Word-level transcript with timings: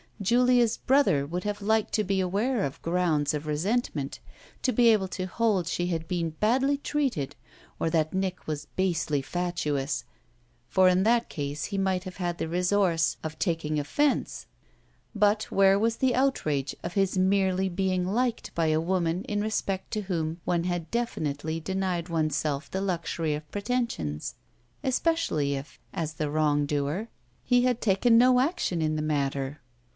Julia's 0.19 0.77
brother 0.77 1.25
would 1.27 1.43
have 1.45 1.61
liked 1.61 1.93
to 1.93 2.03
be 2.03 2.19
aware 2.19 2.63
of 2.63 2.81
grounds 2.83 3.35
of 3.35 3.45
resentment, 3.47 4.19
to 4.61 4.71
be 4.71 4.89
able 4.89 5.07
to 5.09 5.25
hold 5.25 5.67
she 5.67 5.87
had 5.87 6.07
been 6.07 6.31
badly 6.31 6.77
treated 6.77 7.35
or 7.79 7.89
that 7.91 8.13
Nick 8.13 8.47
was 8.47 8.65
basely 8.75 9.21
fatuous, 9.23 10.03
for 10.67 10.87
in 10.87 11.01
that 11.03 11.29
case 11.29 11.65
he 11.65 11.77
might 11.77 12.03
have 12.03 12.17
had 12.17 12.37
the 12.39 12.47
resource 12.47 13.17
of 13.23 13.37
taking 13.37 13.79
offence. 13.79 14.47
But 15.15 15.43
where 15.51 15.77
was 15.77 15.97
the 15.97 16.15
outrage 16.15 16.75
of 16.83 16.93
his 16.93 17.17
merely 17.17 17.69
being 17.69 18.05
liked 18.05 18.53
by 18.55 18.67
a 18.67 18.81
woman 18.81 19.23
in 19.25 19.41
respect 19.41 19.91
to 19.91 20.01
whom 20.01 20.39
one 20.45 20.63
had 20.63 20.89
definitely 20.91 21.59
denied 21.59 22.09
one's 22.09 22.35
self 22.35 22.69
the 22.69 22.81
luxury 22.81 23.33
of 23.35 23.49
pretensions, 23.51 24.35
especially 24.83 25.55
if, 25.55 25.79
as 25.93 26.13
the 26.13 26.29
wrong 26.29 26.65
doer, 26.65 27.07
he 27.43 27.63
had 27.63 27.81
taken 27.81 28.17
no 28.19 28.39
action 28.39 28.81
in 28.81 28.95
the 28.95 29.03
matter? 29.03 29.59